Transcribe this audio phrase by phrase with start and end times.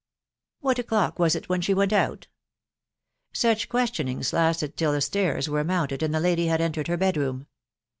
[0.61, 2.25] What o'clock was it wheii she went out?"....
[3.33, 7.17] Such questionings lasted till the stairs were mounted, and the lady had entered her bed
[7.17, 7.45] room.